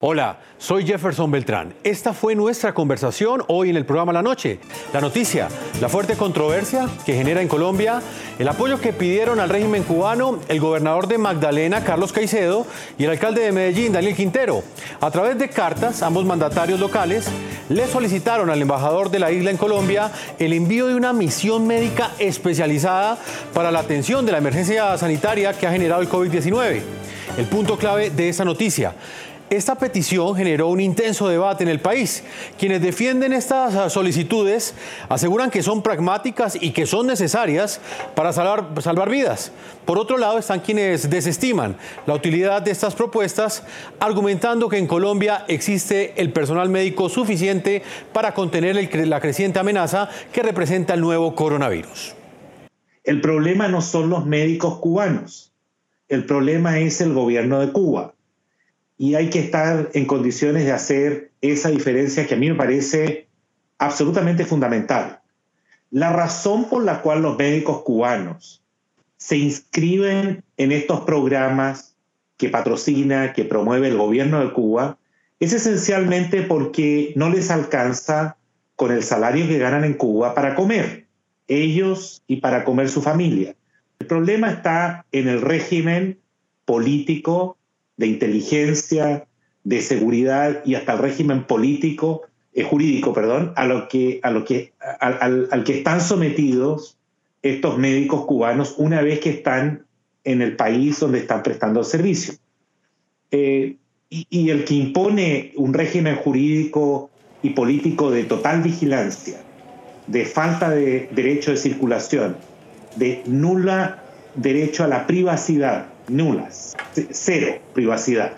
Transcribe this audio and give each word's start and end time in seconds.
Hola, 0.00 0.38
soy 0.58 0.86
Jefferson 0.86 1.28
Beltrán. 1.28 1.74
Esta 1.82 2.12
fue 2.12 2.36
nuestra 2.36 2.72
conversación 2.72 3.42
hoy 3.48 3.70
en 3.70 3.76
el 3.76 3.84
programa 3.84 4.12
La 4.12 4.22
Noche. 4.22 4.60
La 4.92 5.00
noticia, 5.00 5.48
la 5.80 5.88
fuerte 5.88 6.14
controversia 6.14 6.88
que 7.04 7.14
genera 7.14 7.42
en 7.42 7.48
Colombia, 7.48 8.00
el 8.38 8.46
apoyo 8.46 8.80
que 8.80 8.92
pidieron 8.92 9.40
al 9.40 9.48
régimen 9.48 9.82
cubano 9.82 10.38
el 10.46 10.60
gobernador 10.60 11.08
de 11.08 11.18
Magdalena, 11.18 11.82
Carlos 11.82 12.12
Caicedo, 12.12 12.64
y 12.96 13.06
el 13.06 13.10
alcalde 13.10 13.40
de 13.40 13.50
Medellín, 13.50 13.92
Daniel 13.92 14.14
Quintero. 14.14 14.62
A 15.00 15.10
través 15.10 15.36
de 15.36 15.50
cartas, 15.50 16.00
ambos 16.04 16.24
mandatarios 16.24 16.78
locales 16.78 17.26
le 17.68 17.88
solicitaron 17.88 18.50
al 18.50 18.62
embajador 18.62 19.10
de 19.10 19.18
la 19.18 19.32
isla 19.32 19.50
en 19.50 19.56
Colombia 19.56 20.12
el 20.38 20.52
envío 20.52 20.86
de 20.86 20.94
una 20.94 21.12
misión 21.12 21.66
médica 21.66 22.12
especializada 22.20 23.18
para 23.52 23.72
la 23.72 23.80
atención 23.80 24.24
de 24.24 24.30
la 24.30 24.38
emergencia 24.38 24.96
sanitaria 24.96 25.54
que 25.54 25.66
ha 25.66 25.72
generado 25.72 26.02
el 26.02 26.08
COVID-19. 26.08 26.82
El 27.36 27.46
punto 27.46 27.76
clave 27.76 28.10
de 28.10 28.28
esta 28.28 28.44
noticia 28.44 28.94
esta 29.50 29.76
petición 29.76 30.36
generó 30.36 30.68
un 30.68 30.80
intenso 30.80 31.28
debate 31.28 31.62
en 31.64 31.70
el 31.70 31.80
país. 31.80 32.22
Quienes 32.58 32.82
defienden 32.82 33.32
estas 33.32 33.92
solicitudes 33.92 34.74
aseguran 35.08 35.50
que 35.50 35.62
son 35.62 35.82
pragmáticas 35.82 36.58
y 36.60 36.72
que 36.72 36.86
son 36.86 37.06
necesarias 37.06 37.80
para 38.14 38.32
salvar, 38.32 39.08
vidas. 39.08 39.52
Por 39.86 39.98
otro 39.98 40.18
lado 40.18 40.38
están 40.38 40.60
quienes 40.60 41.08
desestiman 41.08 41.76
la 42.06 42.14
utilidad 42.14 42.60
de 42.60 42.70
estas 42.70 42.94
propuestas, 42.94 43.62
argumentando 44.00 44.68
que 44.68 44.76
en 44.76 44.86
Colombia 44.86 45.44
existe 45.48 46.20
el 46.20 46.32
personal 46.32 46.68
médico 46.68 47.08
suficiente 47.08 47.82
para 48.12 48.34
contener 48.34 48.76
la 49.06 49.20
creciente 49.20 49.58
amenaza 49.58 50.10
que 50.32 50.42
representa 50.42 50.92
el 50.92 51.00
nuevo 51.00 51.34
coronavirus. 51.34 52.14
El 53.02 53.22
problema 53.22 53.68
no 53.68 53.80
son 53.80 54.10
los 54.10 54.26
médicos 54.26 54.78
cubanos, 54.78 55.52
el 56.08 56.26
problema 56.26 56.78
es 56.78 57.00
el 57.00 57.14
gobierno 57.14 57.60
de 57.60 57.72
Cuba 57.72 58.14
y 58.98 59.14
hay 59.14 59.30
que 59.30 59.38
estar 59.38 59.90
en 59.94 60.06
condiciones 60.06 60.64
de 60.64 60.72
hacer 60.72 61.30
esa 61.40 61.70
diferencia 61.70 62.26
que 62.26 62.34
a 62.34 62.36
mí 62.36 62.50
me 62.50 62.56
parece 62.56 63.28
absolutamente 63.78 64.44
fundamental. 64.44 65.20
La 65.90 66.12
razón 66.12 66.68
por 66.68 66.84
la 66.84 67.00
cual 67.00 67.22
los 67.22 67.38
médicos 67.38 67.82
cubanos 67.82 68.62
se 69.16 69.36
inscriben 69.36 70.42
en 70.56 70.72
estos 70.72 71.00
programas 71.02 71.94
que 72.36 72.48
patrocina, 72.48 73.32
que 73.32 73.44
promueve 73.44 73.88
el 73.88 73.96
gobierno 73.96 74.40
de 74.40 74.52
Cuba, 74.52 74.98
es 75.40 75.52
esencialmente 75.52 76.42
porque 76.42 77.12
no 77.16 77.30
les 77.30 77.50
alcanza 77.50 78.36
con 78.74 78.92
el 78.92 79.02
salario 79.02 79.46
que 79.46 79.58
ganan 79.58 79.84
en 79.84 79.94
Cuba 79.94 80.34
para 80.34 80.54
comer, 80.54 81.06
ellos 81.46 82.22
y 82.26 82.36
para 82.36 82.64
comer 82.64 82.88
su 82.88 83.00
familia. 83.00 83.54
El 83.98 84.06
problema 84.06 84.50
está 84.50 85.04
en 85.12 85.28
el 85.28 85.40
régimen 85.40 86.18
político 86.64 87.57
de 87.98 88.06
inteligencia, 88.06 89.26
de 89.64 89.82
seguridad 89.82 90.62
y 90.64 90.76
hasta 90.76 90.94
el 90.94 91.00
régimen 91.00 91.44
político, 91.44 92.22
eh, 92.54 92.62
jurídico, 92.62 93.12
perdón, 93.12 93.52
a 93.56 93.66
lo 93.66 93.88
que, 93.88 94.20
a 94.22 94.30
lo 94.30 94.44
que, 94.44 94.72
al, 95.00 95.62
que 95.64 95.78
están 95.78 96.00
sometidos 96.00 96.96
estos 97.42 97.76
médicos 97.76 98.24
cubanos 98.24 98.74
una 98.78 99.02
vez 99.02 99.20
que 99.20 99.30
están 99.30 99.84
en 100.24 100.40
el 100.40 100.56
país 100.56 100.98
donde 100.98 101.18
están 101.18 101.42
prestando 101.42 101.80
el 101.80 101.86
servicio. 101.86 102.34
Eh, 103.30 103.76
y, 104.10 104.26
y, 104.30 104.48
el 104.48 104.64
que 104.64 104.74
impone 104.74 105.52
un 105.56 105.74
régimen 105.74 106.16
jurídico 106.16 107.10
y 107.42 107.50
político 107.50 108.10
de 108.10 108.24
total 108.24 108.62
vigilancia, 108.62 109.38
de 110.06 110.24
falta 110.24 110.70
de 110.70 111.10
derecho 111.12 111.50
de 111.50 111.58
circulación, 111.58 112.36
de 112.96 113.22
nula 113.26 114.02
derecho 114.34 114.84
a 114.84 114.86
la 114.86 115.06
privacidad, 115.06 115.86
nulas, 116.08 116.76
cero 117.10 117.58
privacidad, 117.74 118.32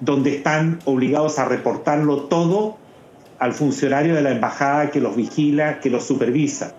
donde 0.00 0.36
están 0.36 0.78
obligados 0.84 1.38
a 1.38 1.44
reportarlo 1.44 2.24
todo 2.24 2.78
al 3.38 3.54
funcionario 3.54 4.14
de 4.14 4.22
la 4.22 4.32
embajada 4.32 4.90
que 4.90 5.00
los 5.00 5.16
vigila, 5.16 5.80
que 5.80 5.90
los 5.90 6.04
supervisa, 6.04 6.74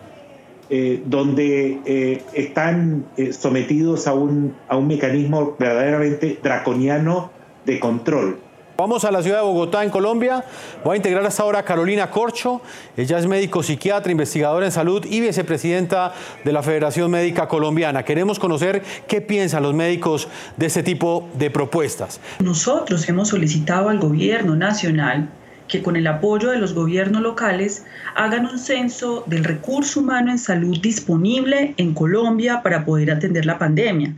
eh, 0.69 1.01
donde 1.05 1.81
eh, 1.85 2.23
están 2.33 3.05
eh, 3.17 3.33
sometidos 3.33 4.07
a 4.07 4.13
un, 4.13 4.55
a 4.69 4.77
un 4.77 4.87
mecanismo 4.87 5.55
verdaderamente 5.59 6.39
draconiano 6.41 7.31
de 7.65 7.79
control. 7.79 8.39
Vamos 8.81 9.05
a 9.05 9.11
la 9.11 9.21
ciudad 9.21 9.37
de 9.37 9.43
Bogotá, 9.43 9.83
en 9.83 9.91
Colombia. 9.91 10.43
Voy 10.83 10.95
a 10.95 10.97
integrar 10.97 11.23
hasta 11.23 11.43
ahora 11.43 11.59
a 11.59 11.63
Carolina 11.63 12.09
Corcho. 12.09 12.63
Ella 12.97 13.19
es 13.19 13.27
médico 13.27 13.61
psiquiatra, 13.61 14.11
investigadora 14.11 14.65
en 14.65 14.71
salud 14.71 15.05
y 15.07 15.21
vicepresidenta 15.21 16.13
de 16.43 16.51
la 16.51 16.63
Federación 16.63 17.11
Médica 17.11 17.47
Colombiana. 17.47 18.01
Queremos 18.03 18.39
conocer 18.39 18.81
qué 19.07 19.21
piensan 19.21 19.61
los 19.61 19.75
médicos 19.75 20.27
de 20.57 20.65
este 20.65 20.81
tipo 20.81 21.29
de 21.35 21.51
propuestas. 21.51 22.19
Nosotros 22.39 23.07
hemos 23.07 23.27
solicitado 23.27 23.89
al 23.89 23.99
gobierno 23.99 24.55
nacional 24.55 25.29
que 25.67 25.83
con 25.83 25.95
el 25.95 26.07
apoyo 26.07 26.49
de 26.49 26.57
los 26.57 26.73
gobiernos 26.73 27.21
locales 27.21 27.85
hagan 28.15 28.47
un 28.47 28.57
censo 28.57 29.23
del 29.27 29.43
recurso 29.43 29.99
humano 29.99 30.31
en 30.31 30.39
salud 30.39 30.79
disponible 30.81 31.75
en 31.77 31.93
Colombia 31.93 32.63
para 32.63 32.83
poder 32.83 33.11
atender 33.11 33.45
la 33.45 33.59
pandemia. 33.59 34.15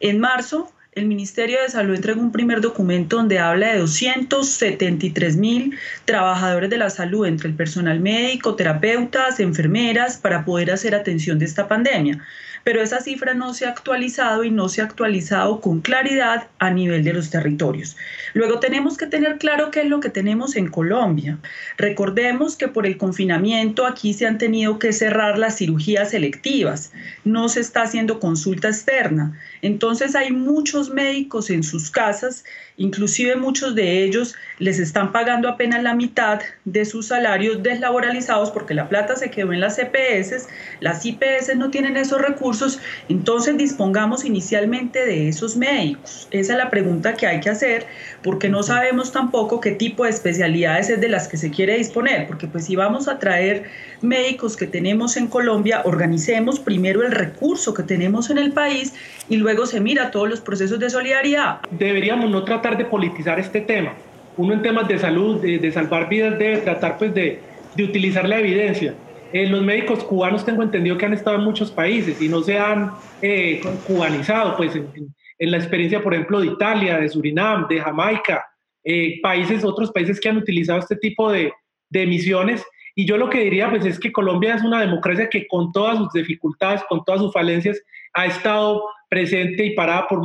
En 0.00 0.18
marzo 0.18 0.72
el 0.92 1.06
Ministerio 1.06 1.60
de 1.62 1.68
Salud 1.68 1.94
entregó 1.94 2.20
un 2.20 2.32
primer 2.32 2.60
documento 2.60 3.16
donde 3.16 3.38
habla 3.38 3.72
de 3.72 3.78
273 3.78 5.36
mil 5.36 5.76
trabajadores 6.04 6.70
de 6.70 6.78
la 6.78 6.90
salud, 6.90 7.26
entre 7.26 7.48
el 7.48 7.54
personal 7.54 8.00
médico, 8.00 8.56
terapeutas, 8.56 9.38
enfermeras, 9.38 10.16
para 10.16 10.44
poder 10.44 10.70
hacer 10.70 10.94
atención 10.94 11.38
de 11.38 11.44
esta 11.44 11.68
pandemia 11.68 12.20
pero 12.68 12.82
esa 12.82 13.00
cifra 13.00 13.32
no 13.32 13.54
se 13.54 13.64
ha 13.64 13.70
actualizado 13.70 14.44
y 14.44 14.50
no 14.50 14.68
se 14.68 14.82
ha 14.82 14.84
actualizado 14.84 15.62
con 15.62 15.80
claridad 15.80 16.48
a 16.58 16.70
nivel 16.70 17.02
de 17.02 17.14
los 17.14 17.30
territorios. 17.30 17.96
Luego 18.34 18.60
tenemos 18.60 18.98
que 18.98 19.06
tener 19.06 19.38
claro 19.38 19.70
qué 19.70 19.80
es 19.80 19.86
lo 19.86 20.00
que 20.00 20.10
tenemos 20.10 20.54
en 20.54 20.68
Colombia. 20.68 21.38
Recordemos 21.78 22.56
que 22.56 22.68
por 22.68 22.86
el 22.86 22.98
confinamiento 22.98 23.86
aquí 23.86 24.12
se 24.12 24.26
han 24.26 24.36
tenido 24.36 24.78
que 24.78 24.92
cerrar 24.92 25.38
las 25.38 25.56
cirugías 25.56 26.10
selectivas, 26.10 26.92
no 27.24 27.48
se 27.48 27.60
está 27.60 27.84
haciendo 27.84 28.20
consulta 28.20 28.68
externa. 28.68 29.32
Entonces 29.62 30.14
hay 30.14 30.30
muchos 30.30 30.77
médicos 30.88 31.50
en 31.50 31.64
sus 31.64 31.90
casas, 31.90 32.44
inclusive 32.76 33.34
muchos 33.34 33.74
de 33.74 34.04
ellos 34.04 34.36
les 34.58 34.78
están 34.78 35.10
pagando 35.10 35.48
apenas 35.48 35.82
la 35.82 35.94
mitad 35.94 36.40
de 36.64 36.84
sus 36.84 37.08
salarios 37.08 37.62
deslaboralizados 37.62 38.52
porque 38.52 38.74
la 38.74 38.88
plata 38.88 39.16
se 39.16 39.30
quedó 39.30 39.52
en 39.52 39.60
las 39.60 39.78
EPS, 39.78 40.46
las 40.80 41.04
IPS 41.04 41.56
no 41.56 41.70
tienen 41.70 41.96
esos 41.96 42.20
recursos 42.20 42.78
entonces 43.08 43.56
dispongamos 43.56 44.24
inicialmente 44.24 45.04
de 45.04 45.28
esos 45.28 45.56
médicos. 45.56 46.28
Esa 46.30 46.52
es 46.52 46.58
la 46.58 46.70
pregunta 46.70 47.14
que 47.14 47.26
hay 47.26 47.40
que 47.40 47.50
hacer 47.50 47.86
porque 48.22 48.48
no 48.48 48.62
sabemos 48.62 49.12
tampoco 49.12 49.60
qué 49.60 49.72
tipo 49.72 50.04
de 50.04 50.10
especialidades 50.10 50.90
es 50.90 51.00
de 51.00 51.08
las 51.08 51.28
que 51.28 51.36
se 51.36 51.50
quiere 51.50 51.78
disponer, 51.78 52.26
porque 52.26 52.46
pues 52.46 52.66
si 52.66 52.76
vamos 52.76 53.08
a 53.08 53.18
traer 53.18 53.64
médicos 54.02 54.56
que 54.56 54.66
tenemos 54.66 55.16
en 55.16 55.28
Colombia, 55.28 55.82
organicemos 55.84 56.60
primero 56.60 57.02
el 57.02 57.12
recurso 57.12 57.74
que 57.74 57.82
tenemos 57.82 58.30
en 58.30 58.38
el 58.38 58.52
país 58.52 58.92
y 59.28 59.36
luego 59.36 59.66
se 59.66 59.80
mira 59.80 60.10
todos 60.10 60.28
los 60.28 60.40
procesos 60.40 60.67
de 60.76 60.90
solidaridad. 60.90 61.60
Deberíamos 61.70 62.30
no 62.30 62.44
tratar 62.44 62.76
de 62.76 62.84
politizar 62.84 63.38
este 63.38 63.60
tema. 63.60 63.94
Uno 64.36 64.54
en 64.54 64.62
temas 64.62 64.86
de 64.88 64.98
salud, 64.98 65.40
de, 65.40 65.72
salvar 65.72 66.08
vidas, 66.08 66.38
debe 66.38 66.58
tratar 66.58 66.98
pues 66.98 67.14
de, 67.14 67.40
de 67.74 67.84
utilizar 67.84 68.28
la 68.28 68.38
evidencia 68.38 68.94
eh, 69.32 69.46
los 69.46 69.62
médicos 69.62 70.04
cubanos 70.04 70.44
tengo 70.44 70.62
entendido 70.62 70.96
que 70.96 71.04
han 71.04 71.12
estado 71.12 71.36
en 71.36 71.44
muchos 71.44 71.70
países 71.70 72.20
y 72.22 72.28
no 72.28 72.40
se 72.42 72.58
han 72.58 72.92
eh, 73.20 73.60
cubanizado, 73.86 74.56
pues 74.56 74.74
en, 74.74 75.50
la 75.50 75.58
experiencia, 75.58 76.02
por 76.02 76.14
ejemplo, 76.14 76.40
de 76.40 76.46
Italia, 76.46 76.98
de 76.98 77.08
Surinam, 77.08 77.68
de 77.68 77.80
Jamaica, 77.80 78.44
eh, 78.82 79.20
países, 79.22 79.64
otros 79.64 79.92
países 79.92 80.18
que 80.18 80.30
han 80.30 80.38
utilizado 80.38 80.78
este 80.78 80.96
tipo 80.96 81.30
de, 81.30 81.52
de 81.90 82.02
emisiones. 82.02 82.64
Y 82.98 83.06
yo 83.06 83.16
lo 83.16 83.30
que 83.30 83.38
diría, 83.38 83.70
pues 83.70 83.86
es 83.86 83.96
que 84.00 84.10
Colombia 84.10 84.56
es 84.56 84.64
una 84.64 84.80
democracia 84.80 85.30
que 85.30 85.46
con 85.46 85.70
todas 85.70 85.98
sus 85.98 86.12
dificultades, 86.12 86.82
con 86.88 87.04
todas 87.04 87.20
sus 87.20 87.32
falencias, 87.32 87.80
ha 88.12 88.26
estado 88.26 88.82
presente 89.08 89.66
y 89.66 89.76
parada 89.76 90.08
por, 90.08 90.20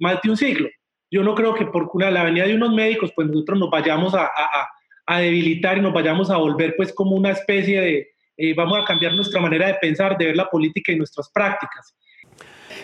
más 0.00 0.20
de 0.22 0.30
un 0.30 0.36
siglo. 0.36 0.68
Yo 1.08 1.22
no 1.22 1.36
creo 1.36 1.54
que 1.54 1.66
por 1.66 1.88
la 2.02 2.24
venida 2.24 2.48
de 2.48 2.56
unos 2.56 2.74
médicos, 2.74 3.12
pues 3.14 3.28
nosotros 3.28 3.60
nos 3.60 3.70
vayamos 3.70 4.12
a, 4.12 4.24
a, 4.24 4.68
a 5.06 5.20
debilitar 5.20 5.78
y 5.78 5.82
nos 5.82 5.92
vayamos 5.92 6.28
a 6.28 6.36
volver 6.36 6.74
pues 6.76 6.92
como 6.92 7.12
una 7.12 7.30
especie 7.30 7.80
de, 7.80 8.08
eh, 8.36 8.54
vamos 8.54 8.76
a 8.76 8.84
cambiar 8.84 9.14
nuestra 9.14 9.40
manera 9.40 9.68
de 9.68 9.74
pensar, 9.74 10.18
de 10.18 10.26
ver 10.26 10.36
la 10.36 10.50
política 10.50 10.90
y 10.90 10.96
nuestras 10.96 11.30
prácticas. 11.30 11.96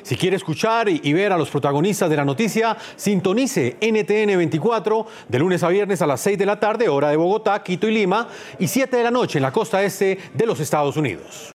Si 0.03 0.17
quiere 0.17 0.37
escuchar 0.37 0.89
y 0.89 1.13
ver 1.13 1.33
a 1.33 1.39
los 1.39 1.49
protagonistas 1.51 2.11
de 2.11 2.17
la 2.17 2.25
noticia, 2.25 2.77
sintonice 2.97 3.77
NTN 3.81 4.37
24 4.37 5.07
de 5.29 5.39
lunes 5.39 5.63
a 5.63 5.69
viernes 5.69 6.03
a 6.03 6.07
las 6.07 6.21
6 6.21 6.39
de 6.39 6.47
la 6.47 6.59
tarde, 6.59 6.89
hora 6.89 7.11
de 7.11 7.17
Bogotá, 7.17 7.63
Quito 7.63 7.89
y 7.89 7.95
Lima, 7.95 8.29
y 8.59 8.69
7 8.69 8.97
de 8.97 9.03
la 9.05 9.11
noche 9.11 9.39
en 9.39 9.43
la 9.43 9.53
costa 9.53 9.83
este 9.83 10.19
de 10.35 10.47
los 10.47 10.61
Estados 10.61 10.97
Unidos. 10.97 11.51